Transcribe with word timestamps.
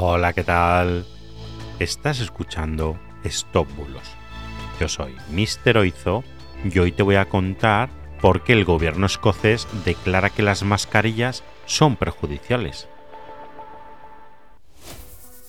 Hola, 0.00 0.32
¿qué 0.32 0.44
tal? 0.44 1.04
Estás 1.80 2.20
escuchando 2.20 2.96
Stop 3.24 3.66
Bulos. 3.74 4.08
Yo 4.78 4.86
soy 4.86 5.16
Mr. 5.32 5.78
Oizo 5.78 6.22
y 6.62 6.78
hoy 6.78 6.92
te 6.92 7.02
voy 7.02 7.16
a 7.16 7.28
contar 7.28 7.88
por 8.20 8.44
qué 8.44 8.52
el 8.52 8.64
gobierno 8.64 9.06
escocés 9.06 9.66
declara 9.84 10.30
que 10.30 10.44
las 10.44 10.62
mascarillas 10.62 11.42
son 11.66 11.96
perjudiciales. 11.96 12.86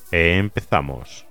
Empezamos. 0.10 1.28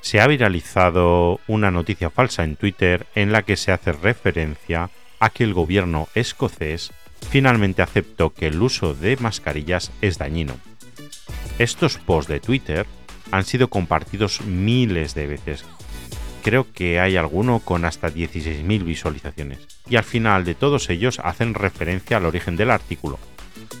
Se 0.00 0.20
ha 0.20 0.26
viralizado 0.26 1.38
una 1.46 1.70
noticia 1.70 2.10
falsa 2.10 2.42
en 2.42 2.56
Twitter 2.56 3.06
en 3.14 3.30
la 3.30 3.42
que 3.42 3.56
se 3.56 3.70
hace 3.70 3.92
referencia 3.92 4.90
a 5.20 5.30
que 5.30 5.44
el 5.44 5.54
gobierno 5.54 6.08
escocés 6.16 6.90
finalmente 7.30 7.80
aceptó 7.80 8.30
que 8.30 8.48
el 8.48 8.60
uso 8.60 8.92
de 8.92 9.16
mascarillas 9.18 9.92
es 10.00 10.18
dañino. 10.18 10.56
Estos 11.58 11.96
posts 11.96 12.30
de 12.30 12.40
Twitter 12.40 12.86
han 13.30 13.44
sido 13.44 13.68
compartidos 13.68 14.42
miles 14.42 15.14
de 15.14 15.26
veces. 15.26 15.64
Creo 16.42 16.70
que 16.70 17.00
hay 17.00 17.16
alguno 17.16 17.60
con 17.60 17.86
hasta 17.86 18.08
16.000 18.08 18.84
visualizaciones. 18.84 19.66
Y 19.88 19.96
al 19.96 20.04
final 20.04 20.44
de 20.44 20.54
todos 20.54 20.90
ellos 20.90 21.18
hacen 21.24 21.54
referencia 21.54 22.18
al 22.18 22.26
origen 22.26 22.56
del 22.56 22.70
artículo, 22.70 23.18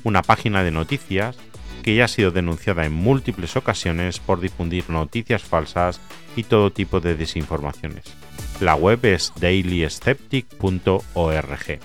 una 0.04 0.22
página 0.22 0.64
de 0.64 0.70
noticias 0.70 1.36
que 1.82 1.94
ya 1.94 2.06
ha 2.06 2.08
sido 2.08 2.30
denunciada 2.30 2.86
en 2.86 2.94
múltiples 2.94 3.56
ocasiones 3.56 4.20
por 4.20 4.40
difundir 4.40 4.88
noticias 4.88 5.42
falsas 5.42 6.00
y 6.34 6.44
todo 6.44 6.72
tipo 6.72 7.00
de 7.00 7.14
desinformaciones. 7.14 8.04
La 8.60 8.74
web 8.74 9.04
es 9.04 9.34
dailyskeptic.org, 9.38 11.78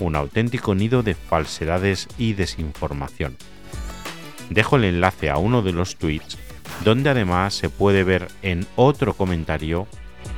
un 0.00 0.16
auténtico 0.16 0.74
nido 0.74 1.02
de 1.02 1.14
falsedades 1.14 2.08
y 2.16 2.32
desinformación. 2.32 3.36
Dejo 4.50 4.76
el 4.76 4.84
enlace 4.84 5.30
a 5.30 5.38
uno 5.38 5.62
de 5.62 5.72
los 5.72 5.96
tweets 5.96 6.38
donde 6.84 7.10
además 7.10 7.54
se 7.54 7.70
puede 7.70 8.04
ver 8.04 8.28
en 8.42 8.66
otro 8.76 9.14
comentario 9.14 9.86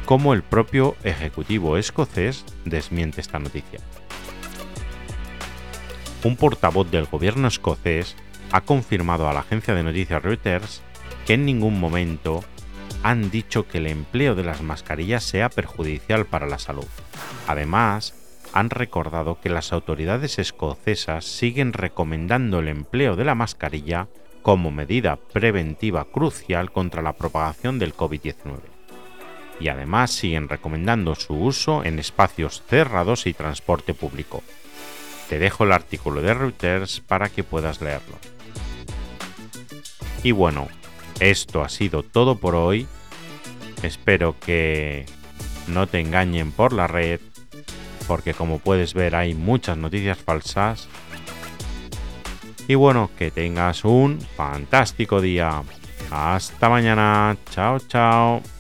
cómo 0.04 0.32
el 0.32 0.42
propio 0.42 0.96
ejecutivo 1.04 1.76
escocés 1.76 2.44
desmiente 2.64 3.20
esta 3.20 3.38
noticia. 3.38 3.80
Un 6.24 6.36
portavoz 6.36 6.90
del 6.90 7.06
gobierno 7.06 7.48
escocés 7.48 8.16
ha 8.52 8.62
confirmado 8.62 9.28
a 9.28 9.32
la 9.32 9.40
agencia 9.40 9.74
de 9.74 9.82
noticias 9.82 10.22
Reuters 10.22 10.82
que 11.26 11.34
en 11.34 11.44
ningún 11.44 11.78
momento 11.78 12.42
han 13.02 13.30
dicho 13.30 13.66
que 13.66 13.78
el 13.78 13.86
empleo 13.86 14.34
de 14.34 14.44
las 14.44 14.60
mascarillas 14.62 15.24
sea 15.24 15.48
perjudicial 15.48 16.26
para 16.26 16.46
la 16.46 16.58
salud. 16.58 16.86
Además, 17.46 18.14
han 18.52 18.70
recordado 18.70 19.38
que 19.40 19.48
las 19.48 19.72
autoridades 19.72 20.38
escocesas 20.38 21.24
siguen 21.24 21.72
recomendando 21.72 22.58
el 22.60 22.68
empleo 22.68 23.16
de 23.16 23.24
la 23.24 23.34
mascarilla 23.34 24.08
como 24.42 24.70
medida 24.70 25.16
preventiva 25.16 26.04
crucial 26.04 26.72
contra 26.72 27.02
la 27.02 27.12
propagación 27.12 27.78
del 27.78 27.94
COVID-19. 27.94 28.58
Y 29.60 29.68
además 29.68 30.10
siguen 30.10 30.48
recomendando 30.48 31.14
su 31.14 31.34
uso 31.34 31.84
en 31.84 31.98
espacios 31.98 32.62
cerrados 32.66 33.26
y 33.26 33.34
transporte 33.34 33.92
público. 33.92 34.42
Te 35.28 35.38
dejo 35.38 35.64
el 35.64 35.72
artículo 35.72 36.22
de 36.22 36.34
Reuters 36.34 37.00
para 37.00 37.28
que 37.28 37.44
puedas 37.44 37.80
leerlo. 37.80 38.16
Y 40.22 40.32
bueno, 40.32 40.68
esto 41.20 41.62
ha 41.62 41.68
sido 41.68 42.02
todo 42.02 42.36
por 42.36 42.54
hoy. 42.54 42.86
Espero 43.82 44.34
que 44.40 45.06
no 45.68 45.86
te 45.86 46.00
engañen 46.00 46.52
por 46.52 46.72
la 46.72 46.86
red, 46.86 47.20
porque 48.06 48.34
como 48.34 48.58
puedes 48.58 48.94
ver 48.94 49.14
hay 49.14 49.34
muchas 49.34 49.76
noticias 49.76 50.18
falsas. 50.18 50.88
Y 52.68 52.74
bueno, 52.76 53.10
que 53.18 53.30
tengas 53.30 53.84
un 53.84 54.20
fantástico 54.20 55.20
día. 55.20 55.62
Hasta 56.10 56.68
mañana. 56.68 57.36
Chao, 57.50 57.78
chao. 57.80 58.59